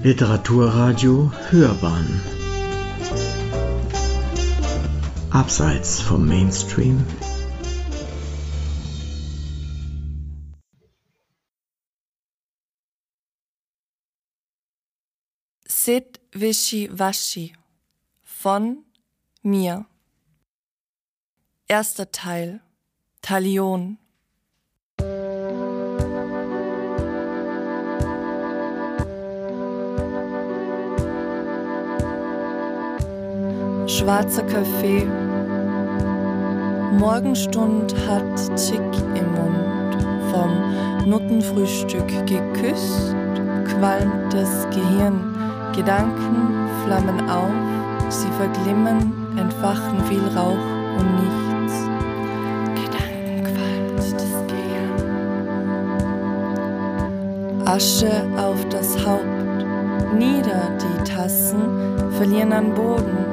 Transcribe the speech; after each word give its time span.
Literaturradio 0.00 1.32
Hörbahn. 1.50 2.06
Abseits 5.30 6.00
vom 6.00 6.24
Mainstream. 6.24 7.04
Sid 15.66 16.20
Wischi 16.30 16.88
Waschi. 16.96 17.54
Von 18.22 18.84
mir. 19.42 19.84
Erster 21.66 22.12
Teil. 22.12 22.60
Talion 23.20 23.98
Schwarzer 33.88 34.42
Kaffee. 34.42 35.06
Morgenstund 36.98 37.94
hat 38.06 38.38
Zick 38.58 38.78
im 39.14 39.32
Mund. 39.32 39.96
Vom 40.30 41.08
Nuttenfrühstück 41.08 42.06
geküsst, 42.26 43.16
qualmt 43.64 44.30
das 44.30 44.66
Gehirn, 44.68 45.34
Gedanken 45.74 46.68
flammen 46.84 47.30
auf, 47.30 47.50
sie 48.10 48.28
verglimmen, 48.32 49.14
entfachen 49.38 50.04
viel 50.04 50.28
Rauch 50.36 50.66
und 50.98 51.14
nichts. 51.24 51.88
Gedanken 52.74 53.42
qualmt 53.44 54.12
das 54.12 54.34
Gehirn. 54.48 54.98
Asche 57.66 58.12
auf 58.36 58.68
das 58.68 58.98
Haupt, 59.06 59.64
nieder 60.18 60.76
die 60.78 61.04
Tassen, 61.10 61.62
verlieren 62.18 62.52
an 62.52 62.74
Boden, 62.74 63.27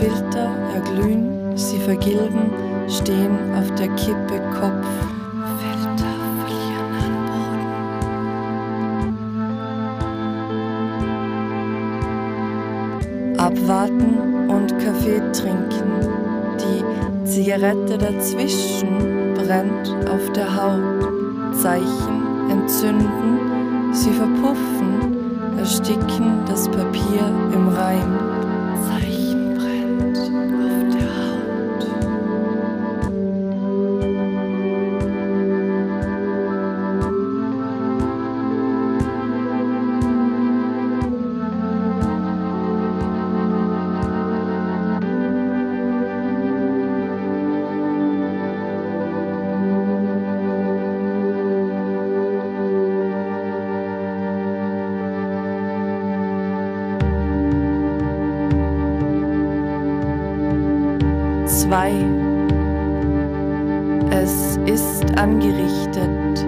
Filter 0.00 0.48
erglühen, 0.74 1.54
sie 1.56 1.78
vergilben, 1.78 2.50
stehen 2.88 3.36
auf 3.54 3.70
der 3.74 3.88
Kippe 3.96 4.40
Kopf. 4.58 4.88
Filter 5.60 6.12
verlieren 6.38 6.94
an 7.04 7.14
Boden. 13.28 13.38
Abwarten 13.38 14.10
und 14.48 14.68
Kaffee 14.78 15.20
trinken. 15.32 15.90
Die 16.58 16.82
Zigarette 17.28 17.98
dazwischen 17.98 19.34
brennt 19.34 19.94
auf 20.08 20.32
der 20.32 20.48
Haut. 20.56 21.10
Zeichen 21.60 22.48
entzünden, 22.50 23.92
sie 23.92 24.12
verpuffen, 24.12 25.58
ersticken 25.58 26.42
das 26.46 26.68
Papier 26.70 27.30
im 27.52 27.68
Reim. 27.68 28.29
2. 61.70 61.92
Es 64.10 64.58
ist 64.66 65.04
angerichtet. 65.16 66.44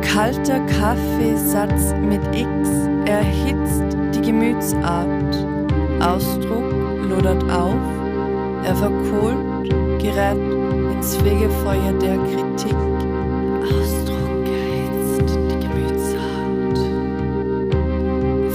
Kalter 0.00 0.60
Kaffeesatz 0.60 1.94
mit 2.00 2.22
X 2.34 2.70
erhitzt 3.04 3.98
die 4.14 4.22
Gemütsart. 4.22 5.36
Ausdruck 6.00 6.72
lodert 7.06 7.42
auf, 7.50 7.76
er 8.64 8.74
verkohlt, 8.76 9.68
gerät 9.98 10.38
ins 10.94 11.16
Fegefeuer 11.16 11.92
der 12.00 12.16
Kritik. 12.16 12.76
Ausdruck 13.66 14.46
erhitzt 14.46 15.36
die 15.50 15.58
Gemütsart. 15.66 16.78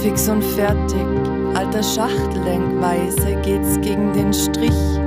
Fix 0.00 0.28
und 0.28 0.42
fertig, 0.42 1.06
alter 1.54 1.84
Schachtlenkweise 1.84 3.36
geht's 3.44 3.80
gegen 3.82 4.12
den 4.14 4.32
Strich 4.32 5.05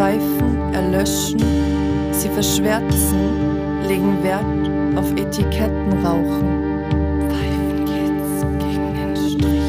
Pfeifen 0.00 0.72
erlöschen, 0.72 1.42
sie 2.12 2.30
verschwärzen, 2.30 3.82
legen 3.86 4.22
Wert 4.22 4.96
auf 4.96 5.10
Etikettenrauchen. 5.12 6.80
Pfeifen 7.28 7.84
geht's 7.84 8.40
gegen 8.64 8.94
den 8.94 9.14
Strich. 9.14 9.60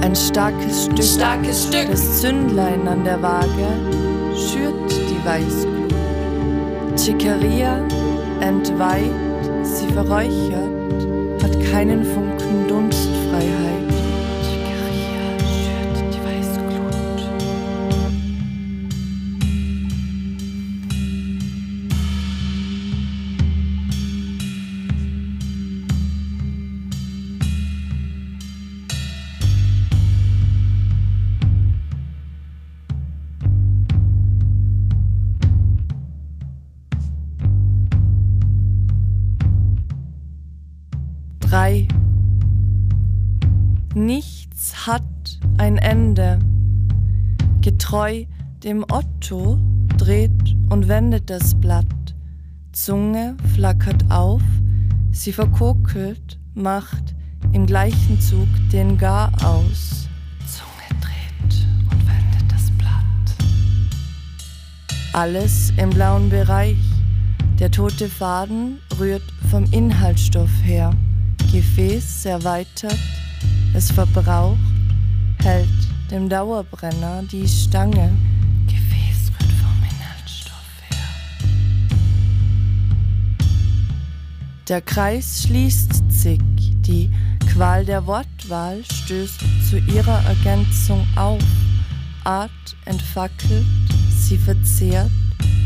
Ein 0.00 0.16
starkes 0.16 0.86
Stück, 0.86 1.04
Starkes 1.04 1.68
Stück. 1.68 1.90
das 1.92 2.20
Zündlein 2.20 2.88
an 2.88 3.04
der 3.04 3.22
Waage 3.22 3.68
schürt 4.34 4.90
die 4.90 5.24
Weißglut. 5.24 5.94
Chicaria 6.98 7.78
entweiht, 8.40 9.14
sie 9.62 9.86
verräuchert, 9.92 11.40
hat 11.40 11.70
keinen 11.70 12.02
Funken 12.02 12.29
Getreu 48.00 48.24
dem 48.64 48.82
Otto 48.90 49.58
dreht 49.98 50.56
und 50.70 50.88
wendet 50.88 51.28
das 51.28 51.54
Blatt. 51.60 52.14
Zunge 52.72 53.36
flackert 53.54 54.10
auf, 54.10 54.40
sie 55.12 55.34
verkokelt, 55.34 56.38
macht 56.54 57.14
im 57.52 57.66
gleichen 57.66 58.18
Zug 58.18 58.48
den 58.72 58.96
Gar 58.96 59.30
aus. 59.44 60.08
Zunge 60.46 60.98
dreht 61.02 61.66
und 61.90 62.00
wendet 62.06 62.50
das 62.50 62.70
Blatt. 62.78 63.36
Alles 65.12 65.70
im 65.76 65.90
blauen 65.90 66.30
Bereich. 66.30 66.78
Der 67.58 67.70
tote 67.70 68.08
Faden 68.08 68.78
rührt 68.98 69.30
vom 69.50 69.64
Inhaltsstoff 69.72 70.62
her. 70.62 70.94
Gefäß 71.52 72.24
erweitert, 72.24 72.98
es 73.74 73.90
verbraucht, 73.90 74.56
hält 75.42 75.79
dem 76.10 76.28
Dauerbrenner 76.28 77.22
die 77.30 77.46
Stange. 77.46 78.10
Gefäß 78.66 79.30
rührt 79.30 79.52
vom 79.52 79.78
Inhaltsstoff 79.88 80.54
her. 80.88 80.98
Der 84.68 84.80
Kreis 84.80 85.44
schließt 85.44 86.10
sich, 86.10 86.40
die 86.80 87.10
Qual 87.52 87.84
der 87.84 88.06
Wortwahl 88.06 88.82
stößt 88.84 89.40
zu 89.68 89.78
ihrer 89.78 90.24
Ergänzung 90.24 91.06
auf. 91.16 91.42
Art 92.24 92.50
entfackelt, 92.84 93.64
sie 94.10 94.38
verzehrt, 94.38 95.10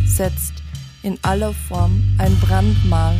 setzt 0.06 0.54
in 1.02 1.18
aller 1.22 1.52
Form 1.52 2.02
ein 2.18 2.34
Brandmal. 2.40 3.16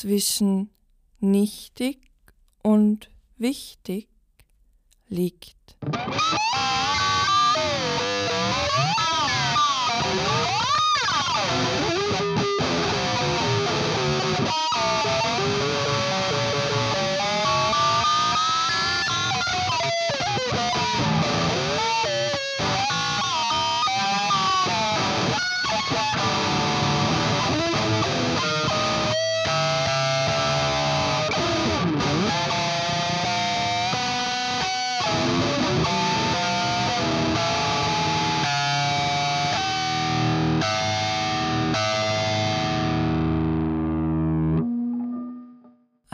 Zwischen 0.00 0.70
nichtig 1.18 1.98
und 2.62 3.10
wichtig 3.36 4.06
liegt. 5.08 5.76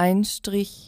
Ein 0.05 0.23
Strich. 0.25 0.84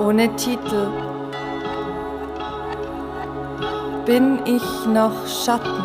Ohne 0.00 0.34
Titel. 0.36 0.88
Bin 4.06 4.40
ich 4.46 4.86
noch 4.86 5.12
Schatten? 5.26 5.84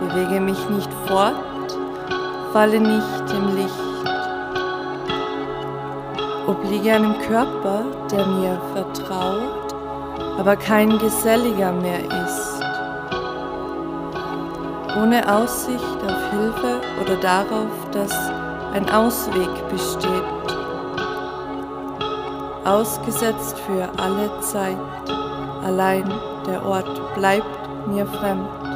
Bewege 0.00 0.40
mich 0.40 0.68
nicht 0.68 0.92
fort, 1.06 1.78
falle 2.52 2.80
nicht 2.80 3.32
im 3.32 3.56
Licht. 3.56 3.74
Obliege 6.48 6.92
einem 6.92 7.16
Körper, 7.20 7.84
der 8.10 8.26
mir 8.26 8.60
vertraut, 8.74 9.72
aber 10.38 10.56
kein 10.56 10.98
geselliger 10.98 11.70
mehr 11.70 12.00
ist. 12.24 12.60
Ohne 15.00 15.22
Aussicht 15.32 15.98
auf 16.04 16.30
Hilfe 16.32 16.80
oder 17.00 17.16
darauf, 17.16 17.90
dass 17.92 18.12
ein 18.74 18.90
Ausweg 18.90 19.48
besteht 19.70 20.39
ausgesetzt 22.64 23.58
für 23.60 23.88
alle 23.98 24.30
Zeit. 24.40 24.76
Allein 25.64 26.08
der 26.46 26.64
Ort 26.64 27.14
bleibt 27.14 27.46
mir 27.86 28.06
fremd. 28.06 28.69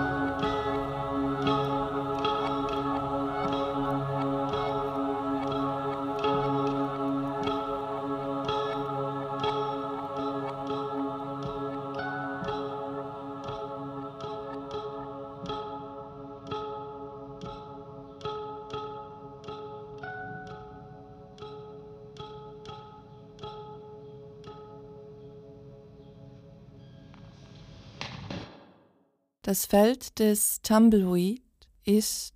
Das 29.54 29.66
Feld 29.66 30.18
des 30.18 30.62
Tumbleweed 30.62 31.40
ist 31.84 32.33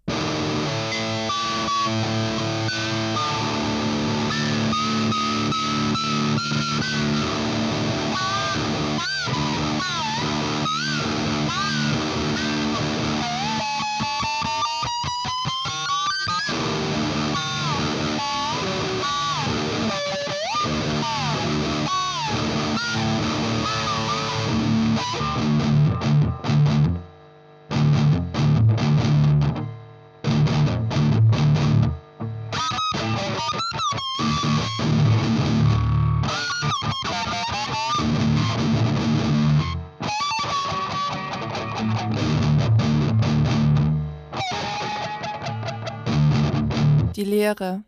Leere. 47.48 47.82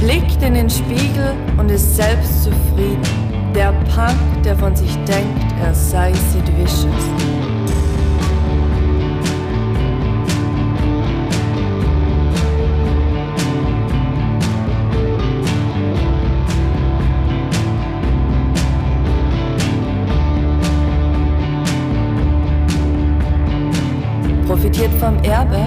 Blickt 0.00 0.42
in 0.42 0.54
den 0.54 0.70
Spiegel 0.70 1.34
und 1.58 1.70
ist 1.70 1.96
selbst 1.96 2.44
zufrieden. 2.44 3.02
Der 3.54 3.72
Punk, 3.94 4.42
der 4.44 4.56
von 4.56 4.74
sich 4.74 4.94
denkt, 5.04 5.52
er 5.62 5.74
sei 5.74 6.12
Sid 6.14 6.46
Vicious. 6.56 7.39
Profitiert 24.80 24.92
vom 25.00 25.16
Erbe, 25.24 25.58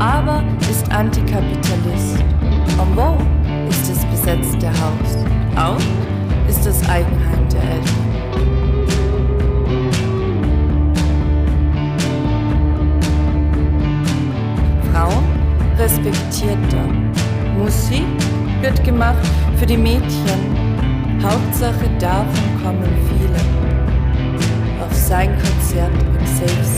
aber 0.00 0.42
ist 0.70 0.90
Antikapitalist. 0.90 2.18
En 2.78 2.96
wo 2.96 3.16
ist 3.68 3.88
das 3.88 4.04
besetzte 4.06 4.68
Haus. 4.68 5.16
Auch 5.56 6.48
ist 6.48 6.66
das 6.66 6.88
Eigenheim 6.88 7.48
der 7.52 7.62
Eltern. 7.62 7.94
Frauen 14.92 15.24
respektierter. 15.78 16.84
Musik 17.58 18.06
wird 18.60 18.82
gemacht 18.84 19.26
für 19.56 19.66
die 19.66 19.76
Mädchen. 19.76 20.56
Hauptsache 21.22 21.88
davon 21.98 22.62
kommen 22.62 22.96
viele 23.08 23.38
auf 24.84 24.94
sein 24.94 25.30
Konzert 25.38 25.92
im 25.92 26.26
Safe 26.26 26.77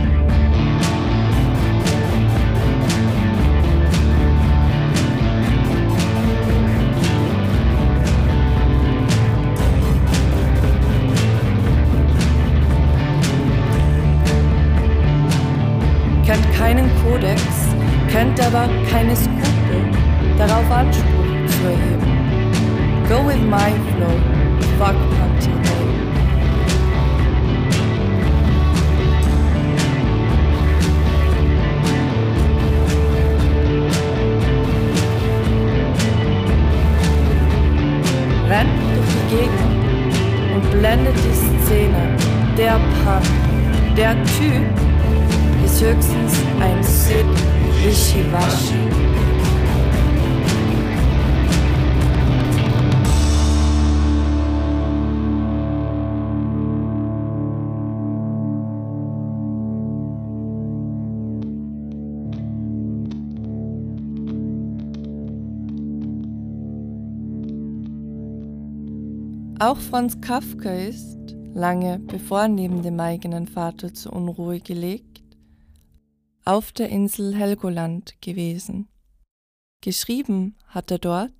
aber 18.41 18.69
keine 18.89 19.15
Skrupel, 19.15 19.81
darauf 20.37 20.69
Anspruch 20.71 21.25
zu 21.47 21.63
erheben. 21.67 22.01
Go 23.07 23.27
with 23.27 23.41
my 23.49 23.71
flow, 23.93 24.17
fuck 24.77 24.95
Hunting 25.19 25.61
rennt 38.51 38.69
durch 38.93 39.07
die 39.15 39.35
Gegend 39.35 40.55
und 40.55 40.71
blendet 40.71 41.15
die 41.15 41.63
Szene. 41.63 42.17
Der 42.57 42.79
Punk, 43.03 43.95
der 43.95 44.13
Typ, 44.23 44.67
ist 45.65 45.81
höchstens 45.81 46.33
ein 46.59 46.83
Sid 46.83 47.50
Wischiwaschi. 47.83 48.75
Auch 69.59 69.77
Franz 69.77 70.21
Kafka 70.21 70.71
ist, 70.71 71.17
lange 71.55 71.97
bevor 71.97 72.47
neben 72.47 72.83
dem 72.83 72.99
eigenen 72.99 73.47
Vater 73.47 73.91
zur 73.91 74.13
Unruhe 74.13 74.59
gelegt, 74.59 75.10
auf 76.45 76.71
der 76.71 76.89
Insel 76.89 77.35
Helgoland 77.35 78.15
gewesen. 78.21 78.87
Geschrieben 79.81 80.55
hat 80.67 80.91
er 80.91 80.99
dort 80.99 81.31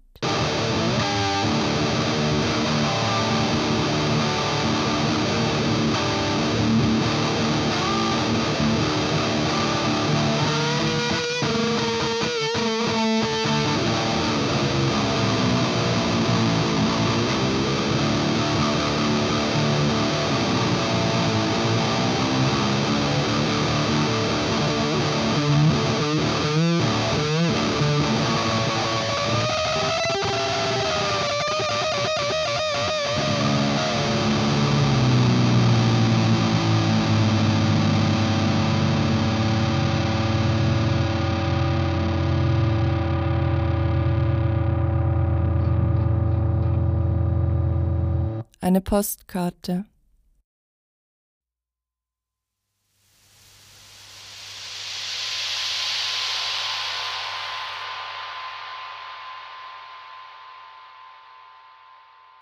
eine 48.62 48.80
Postkarte. 48.80 49.86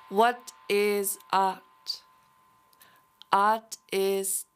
What 0.09 0.37
is 0.67 1.17
art? 1.31 1.61
Art 3.31 3.77
is 3.91 4.48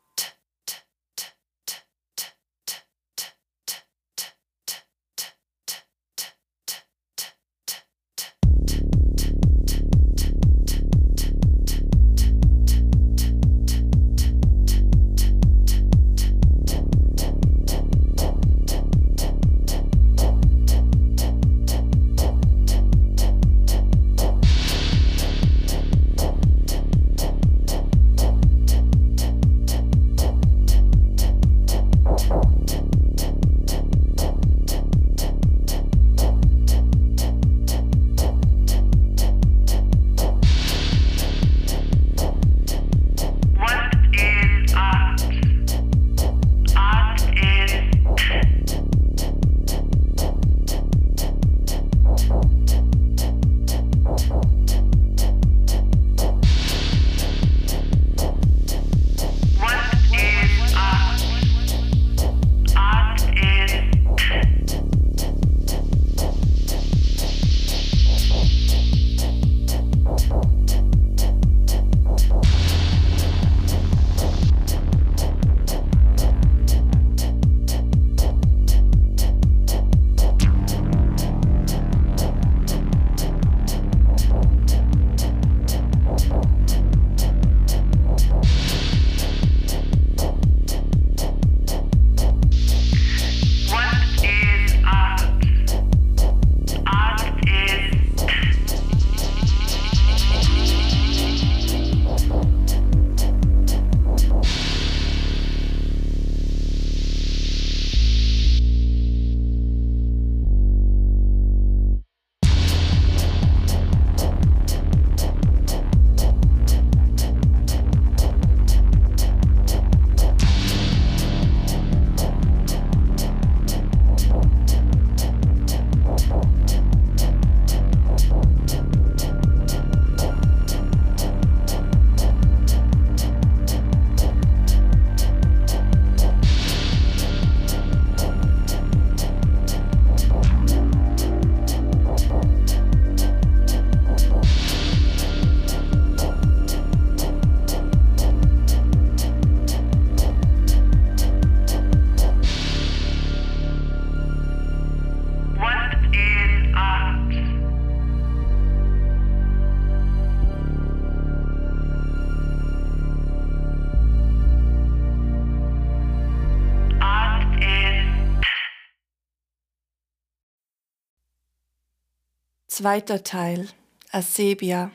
Zweiter 172.76 173.24
Teil 173.24 173.68
Asebia 174.12 174.90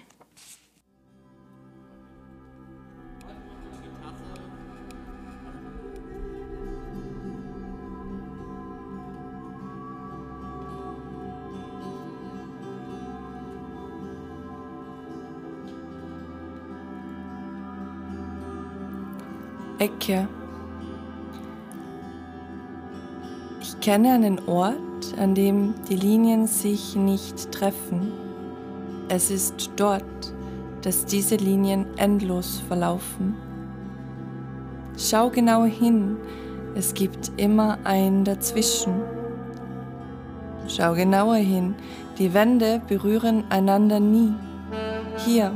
Ecke. 19.79 20.29
Kenne 23.89 24.13
einen 24.13 24.39
Ort, 24.47 25.19
an 25.19 25.35
dem 25.35 25.73
die 25.89 25.97
Linien 25.97 26.47
sich 26.47 26.95
nicht 26.95 27.51
treffen. 27.51 28.13
Es 29.09 29.31
ist 29.31 29.71
dort, 29.77 30.05
dass 30.83 31.07
diese 31.07 31.37
Linien 31.37 31.87
endlos 31.97 32.61
verlaufen. 32.69 33.35
Schau 34.99 35.31
genau 35.31 35.65
hin, 35.65 36.19
es 36.75 36.93
gibt 36.93 37.33
immer 37.39 37.79
ein 37.85 38.25
dazwischen. 38.25 38.93
Schau 40.67 40.93
genauer 40.93 41.37
hin, 41.37 41.75
die 42.19 42.35
Wände 42.35 42.83
berühren 42.89 43.45
einander 43.49 44.01
nie. 44.01 44.35
Hier, 45.25 45.51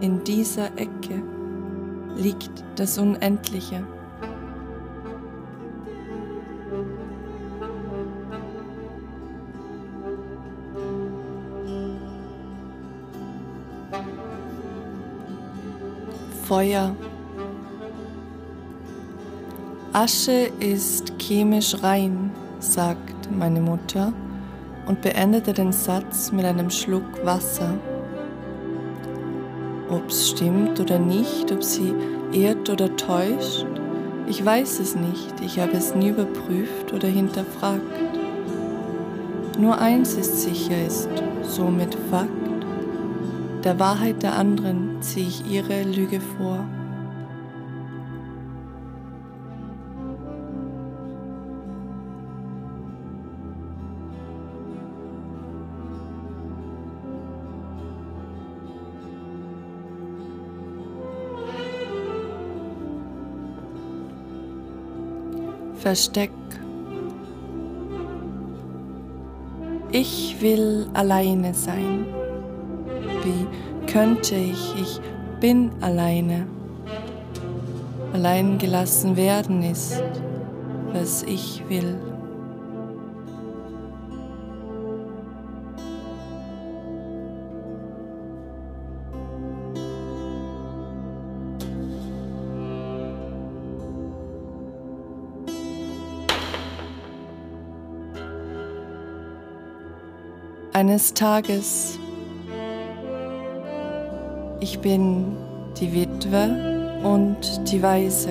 in 0.00 0.24
dieser 0.24 0.76
Ecke 0.76 1.22
liegt 2.16 2.64
das 2.74 2.98
Unendliche. 2.98 3.86
Feuer. 16.50 16.96
Asche 19.92 20.50
ist 20.58 21.12
chemisch 21.20 21.80
rein, 21.80 22.32
sagt 22.58 23.30
meine 23.30 23.60
Mutter 23.60 24.12
und 24.86 25.00
beendete 25.00 25.52
den 25.52 25.70
Satz 25.70 26.32
mit 26.32 26.44
einem 26.44 26.68
Schluck 26.68 27.24
Wasser. 27.24 27.74
Ob's 29.90 30.30
stimmt 30.30 30.80
oder 30.80 30.98
nicht, 30.98 31.52
ob 31.52 31.62
sie 31.62 31.94
irrt 32.32 32.68
oder 32.68 32.96
täuscht, 32.96 33.66
ich 34.26 34.44
weiß 34.44 34.80
es 34.80 34.96
nicht, 34.96 35.40
ich 35.44 35.60
habe 35.60 35.76
es 35.76 35.94
nie 35.94 36.08
überprüft 36.08 36.92
oder 36.92 37.06
hinterfragt. 37.06 37.80
Nur 39.56 39.78
eins 39.78 40.14
ist 40.14 40.42
sicher, 40.42 40.84
ist 40.84 41.08
somit 41.44 41.96
Fakt. 42.10 42.28
Der 43.62 43.78
Wahrheit 43.78 44.24
der 44.24 44.34
anderen 44.34 44.89
ziehe 45.00 45.26
ich 45.26 45.46
ihre 45.50 45.82
Lüge 45.82 46.20
vor. 46.20 46.64
Versteck. 65.74 66.30
Ich 69.92 70.36
will 70.40 70.88
alleine 70.94 71.52
sein. 71.52 72.06
Wie 73.24 73.46
könnte 73.92 74.36
ich? 74.36 74.74
Ich 74.80 75.00
bin 75.40 75.70
alleine. 75.80 76.46
Allein 78.12 78.58
gelassen 78.58 79.16
werden 79.16 79.62
ist, 79.62 80.02
was 80.92 81.22
ich 81.24 81.62
will. 81.68 81.96
Eines 100.72 101.12
Tages 101.12 101.99
ich 104.60 104.78
bin 104.78 105.36
die 105.80 105.92
Witwe 105.92 107.00
und 107.02 107.38
die 107.70 107.82
Waise, 107.82 108.28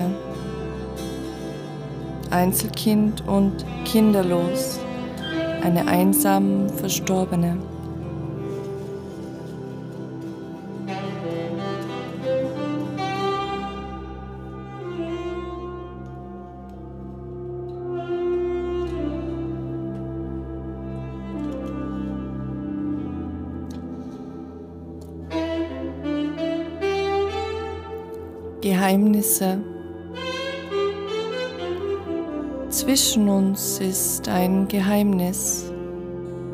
Einzelkind 2.30 3.26
und 3.26 3.64
kinderlos, 3.84 4.78
eine 5.62 5.86
einsam 5.88 6.68
Verstorbene. 6.68 7.58
Geheimnisse. 28.90 29.58
Zwischen 32.70 33.28
uns 33.28 33.78
ist 33.78 34.28
ein 34.28 34.66
Geheimnis, 34.66 35.72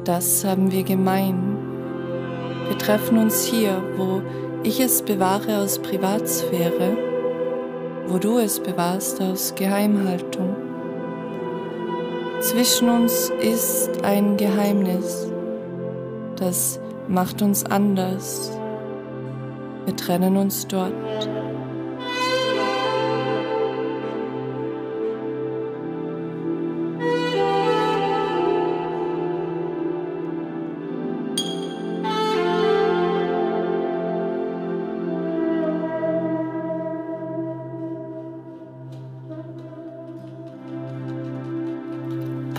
das 0.04 0.44
haben 0.44 0.70
wir 0.70 0.82
gemein. 0.82 1.56
Wir 2.68 2.76
treffen 2.76 3.16
uns 3.16 3.46
hier, 3.46 3.82
wo 3.96 4.20
ich 4.62 4.80
es 4.80 5.00
bewahre 5.00 5.60
aus 5.62 5.78
Privatsphäre, 5.78 6.98
wo 8.06 8.18
du 8.18 8.36
es 8.36 8.60
bewahrst 8.60 9.18
aus 9.22 9.54
Geheimhaltung. 9.54 10.54
Zwischen 12.40 12.90
uns 12.90 13.32
ist 13.40 14.04
ein 14.04 14.36
Geheimnis, 14.36 15.32
das 16.36 16.80
macht 17.08 17.40
uns 17.40 17.64
anders. 17.64 18.50
Wir 19.86 19.96
trennen 19.96 20.36
uns 20.36 20.66
dort. 20.66 20.92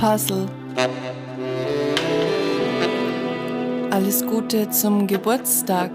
Puzzle. 0.08 0.46
Alles 3.92 4.26
Gute 4.26 4.70
zum 4.70 5.06
Geburtstag. 5.06 5.92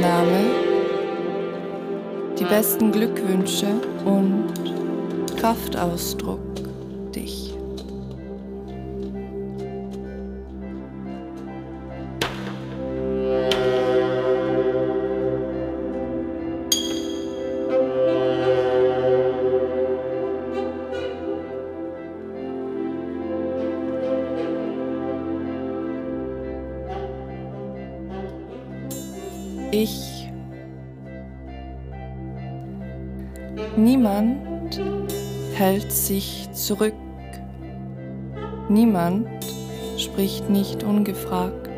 Name. 0.00 0.50
Die 2.40 2.44
besten 2.44 2.90
Glückwünsche 2.90 3.68
und 4.04 4.52
Kraftausdruck. 5.38 6.51
Niemand 33.76 34.80
hält 35.54 35.92
sich 35.92 36.48
zurück. 36.52 36.94
Niemand 38.68 39.26
spricht 39.96 40.48
nicht 40.50 40.82
ungefragt. 40.82 41.70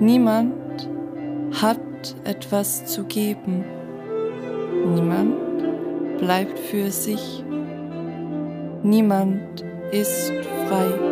Niemand 0.00 0.88
hat 1.60 1.80
etwas 2.24 2.86
zu 2.86 3.04
geben. 3.04 3.64
Niemand 4.94 6.18
bleibt 6.18 6.58
für 6.58 6.90
sich. 6.90 7.44
Niemand 8.82 9.64
ist 9.92 10.32
frei. 10.68 11.07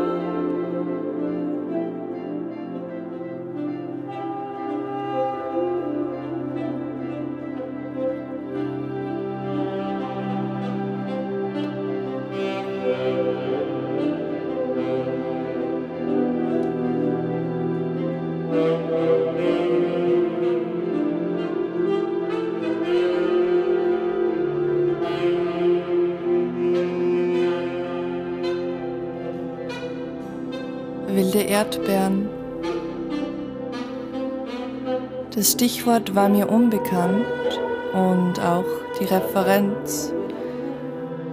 Das 35.37 35.53
Stichwort 35.53 36.15
war 36.15 36.31
mir 36.31 36.49
unbekannt 36.49 37.27
und 37.93 38.41
auch 38.41 38.65
die 38.99 39.05
Referenz, 39.05 40.11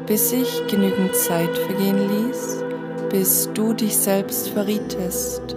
bis 0.06 0.34
ich 0.34 0.68
genügend 0.68 1.16
Zeit 1.16 1.58
vergehen 1.58 2.10
ließ, 2.10 2.66
bis 3.10 3.50
du 3.54 3.72
dich 3.72 3.96
selbst 3.96 4.50
verrietest 4.50 5.56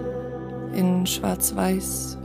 in 0.73 1.05
Schwarz-Weiß. 1.05 2.16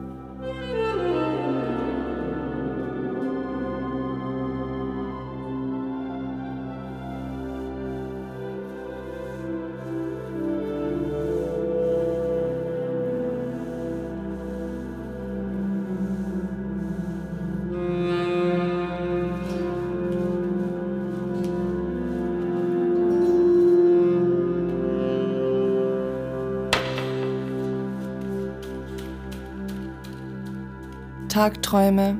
Tagträume. 31.43 32.17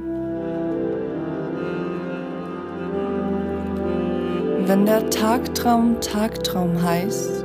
Wenn 4.67 4.85
der 4.85 5.09
Tagtraum 5.11 6.01
Tagtraum 6.01 6.83
heißt, 6.83 7.45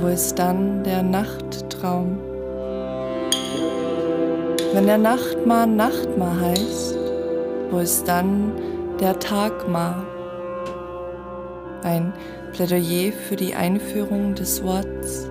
wo 0.00 0.08
ist 0.08 0.36
dann 0.40 0.82
der 0.82 1.04
Nachttraum? 1.04 2.18
Wenn 4.72 4.86
der 4.86 4.98
Nachtmar 4.98 5.66
Nachtmar 5.66 6.40
heißt, 6.40 6.98
wo 7.70 7.78
ist 7.78 8.08
dann 8.08 8.50
der 8.98 9.16
Tagmar? 9.20 10.04
Ein 11.84 12.12
Plädoyer 12.54 13.12
für 13.12 13.36
die 13.36 13.54
Einführung 13.54 14.34
des 14.34 14.64
Worts 14.64 15.30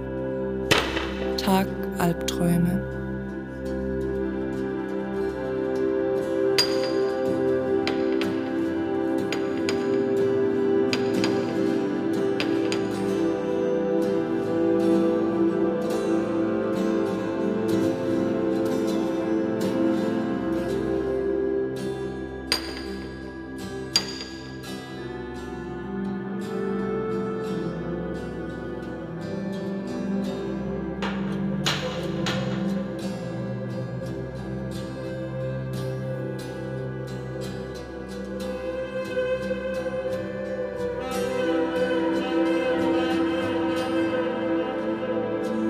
Tagalbträume. 1.35 3.00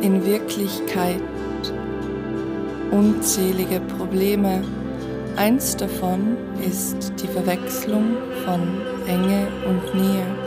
In 0.01 0.25
Wirklichkeit 0.25 1.21
unzählige 2.91 3.79
Probleme. 3.97 4.63
Eins 5.37 5.77
davon 5.77 6.37
ist 6.67 7.13
die 7.21 7.27
Verwechslung 7.27 8.17
von 8.45 8.61
Enge 9.07 9.47
und 9.67 9.95
Nähe. 9.95 10.40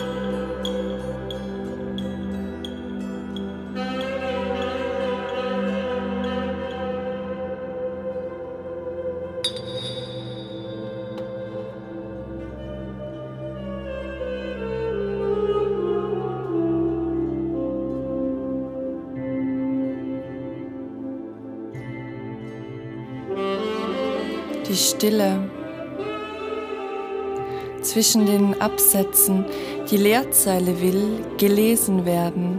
Die 24.75 24.81
Stille 24.81 25.39
zwischen 27.81 28.27
den 28.27 28.61
Absätzen. 28.61 29.45
Die 29.89 29.97
Leerzeile 29.97 30.81
will 30.81 31.25
gelesen 31.39 32.05
werden. 32.05 32.59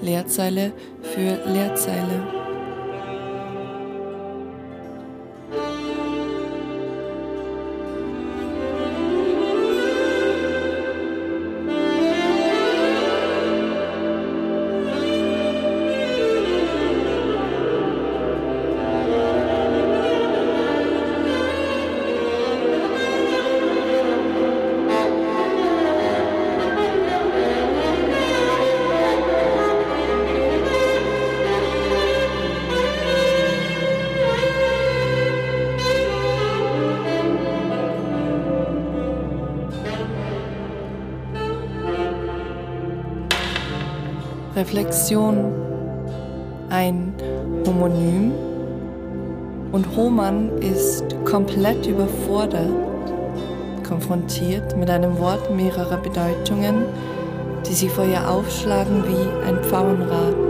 Leerzeile 0.00 0.72
für 1.02 1.40
Leerzeile. 1.50 2.35
Reflexion, 44.66 45.52
ein 46.70 47.14
Homonym 47.64 48.32
und 49.70 49.86
Hohmann 49.94 50.58
ist 50.58 51.04
komplett 51.24 51.86
überfordert, 51.86 52.72
konfrontiert 53.86 54.76
mit 54.76 54.90
einem 54.90 55.20
Wort 55.20 55.54
mehrerer 55.54 55.98
Bedeutungen, 55.98 56.82
die 57.64 57.74
sie 57.74 57.88
vor 57.88 58.06
ihr 58.06 58.28
aufschlagen 58.28 59.04
wie 59.06 59.48
ein 59.48 59.62
Pfauenrad. 59.62 60.45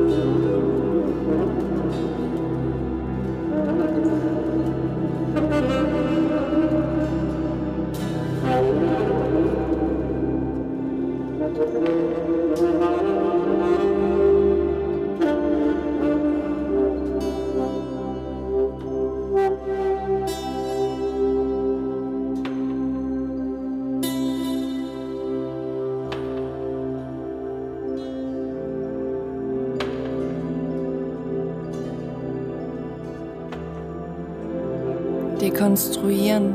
Dekonstruieren. 35.66 36.54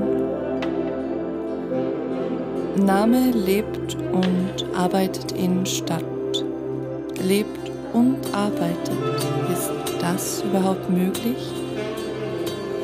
Name 2.77 3.31
lebt 3.31 3.97
und 4.13 4.65
arbeitet 4.75 5.33
in 5.33 5.65
Stadt. 5.65 6.03
Lebt 7.21 7.71
und 7.93 8.17
arbeitet. 8.33 8.97
Ist 9.51 9.71
das 9.99 10.43
überhaupt 10.43 10.89
möglich? 10.89 11.51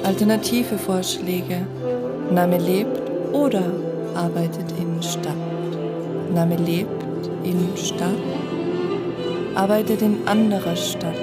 Alternative 0.04 0.78
Vorschläge. 0.78 1.66
Name 2.30 2.58
lebt 2.58 3.02
oder 3.32 3.64
arbeitet 4.14 4.74
in 4.78 5.02
Stadt. 5.02 5.34
Name 6.34 6.58
lebt 6.58 6.92
in 7.44 7.70
Stadt, 7.78 8.10
arbeitet 9.56 10.02
in 10.02 10.28
anderer 10.28 10.76
Stadt. 10.76 11.16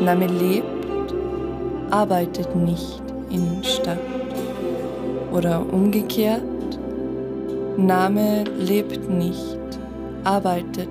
Name 0.00 0.28
lebt, 0.28 0.66
arbeitet 1.90 2.54
nicht 2.54 3.01
in 3.32 3.64
Stadt. 3.64 3.98
Oder 5.32 5.64
umgekehrt, 5.72 6.42
Name 7.76 8.44
lebt 8.58 9.08
nicht, 9.08 9.58
arbeitet 10.24 10.88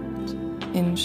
in 0.74 0.98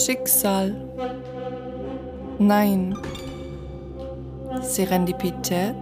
Schicksal. 0.00 0.74
Nein. 2.38 2.96
Serendipität? 4.62 5.74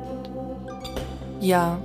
Ja. 1.41 1.79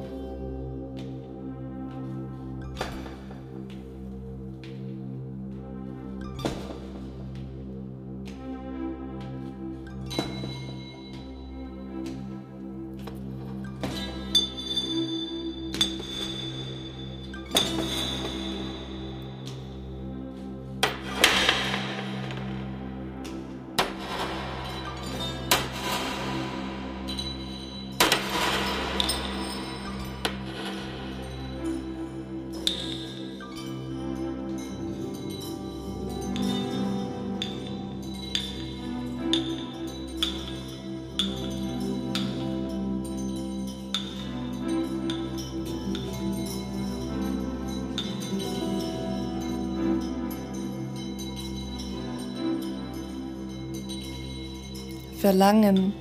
Verlangen. 55.24 55.94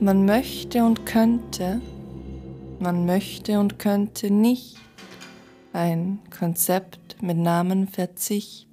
Man 0.00 0.24
möchte 0.24 0.82
und 0.82 1.04
könnte, 1.04 1.82
man 2.80 3.04
möchte 3.04 3.60
und 3.60 3.78
könnte 3.78 4.30
nicht 4.30 4.78
ein 5.74 6.20
Konzept 6.30 7.22
mit 7.22 7.36
Namen 7.36 7.86
Verzicht. 7.86 8.65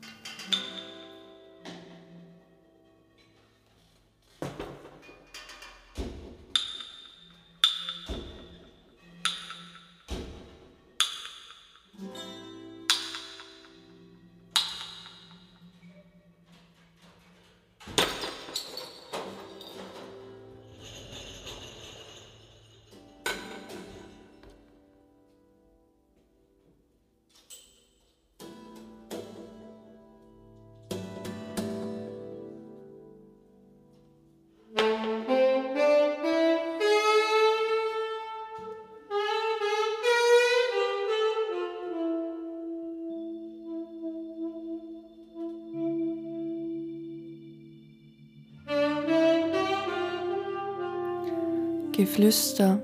Geflüster. 51.94 52.82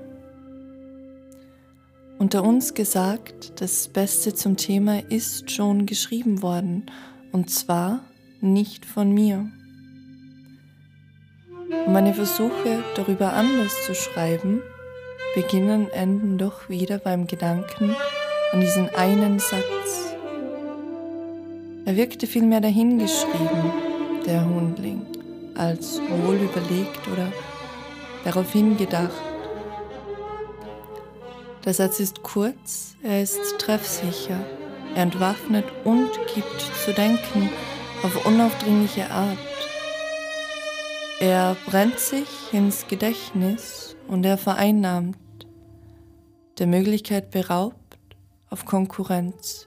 Unter 2.18 2.44
uns 2.44 2.74
gesagt, 2.74 3.60
das 3.60 3.88
Beste 3.88 4.34
zum 4.34 4.56
Thema 4.56 5.00
ist 5.10 5.50
schon 5.50 5.84
geschrieben 5.84 6.42
worden, 6.42 6.86
und 7.32 7.50
zwar 7.50 8.04
nicht 8.40 8.86
von 8.86 9.12
mir. 9.12 9.50
meine 11.86 12.14
Versuche, 12.14 12.84
darüber 12.94 13.32
anders 13.32 13.84
zu 13.84 13.94
schreiben, 13.94 14.62
beginnen, 15.34 15.90
enden 15.90 16.38
doch 16.38 16.68
wieder 16.68 16.98
beim 16.98 17.26
Gedanken 17.26 17.96
an 18.52 18.60
diesen 18.60 18.88
einen 18.94 19.38
Satz. 19.38 20.14
Er 21.84 21.96
wirkte 21.96 22.26
vielmehr 22.26 22.60
dahingeschrieben, 22.60 23.72
der 24.26 24.44
Hundling, 24.44 25.06
als 25.56 26.00
wohl 26.00 26.36
überlegt 26.36 27.08
oder 27.12 27.32
darauf 28.24 28.52
hingedacht. 28.52 29.10
Der 31.64 31.74
Satz 31.74 32.00
ist 32.00 32.22
kurz, 32.22 32.96
er 33.02 33.22
ist 33.22 33.58
treffsicher, 33.58 34.40
er 34.94 35.02
entwaffnet 35.02 35.66
und 35.84 36.10
gibt 36.34 36.60
zu 36.84 36.92
denken 36.92 37.50
auf 38.02 38.26
unaufdringliche 38.26 39.10
Art. 39.10 39.36
Er 41.20 41.54
brennt 41.66 41.98
sich 41.98 42.28
ins 42.52 42.86
Gedächtnis 42.88 43.94
und 44.08 44.24
er 44.24 44.38
vereinnahmt, 44.38 45.18
der 46.58 46.66
Möglichkeit 46.66 47.30
beraubt 47.30 47.98
auf 48.48 48.64
Konkurrenz. 48.64 49.66